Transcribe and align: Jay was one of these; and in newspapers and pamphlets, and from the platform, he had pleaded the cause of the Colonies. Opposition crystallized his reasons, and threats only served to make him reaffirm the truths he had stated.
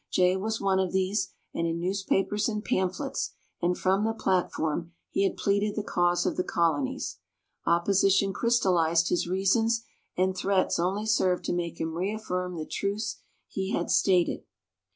Jay 0.11 0.35
was 0.35 0.59
one 0.59 0.79
of 0.79 0.91
these; 0.93 1.29
and 1.53 1.67
in 1.67 1.79
newspapers 1.79 2.49
and 2.49 2.65
pamphlets, 2.65 3.35
and 3.61 3.77
from 3.77 4.03
the 4.03 4.15
platform, 4.15 4.93
he 5.11 5.23
had 5.23 5.37
pleaded 5.37 5.75
the 5.75 5.83
cause 5.83 6.25
of 6.25 6.37
the 6.37 6.43
Colonies. 6.43 7.19
Opposition 7.67 8.33
crystallized 8.33 9.09
his 9.09 9.27
reasons, 9.27 9.83
and 10.17 10.35
threats 10.35 10.79
only 10.79 11.05
served 11.05 11.43
to 11.45 11.53
make 11.53 11.79
him 11.79 11.93
reaffirm 11.93 12.55
the 12.55 12.65
truths 12.65 13.17
he 13.47 13.73
had 13.73 13.91
stated. 13.91 14.41